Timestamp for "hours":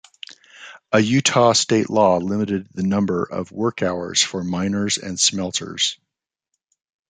3.83-4.19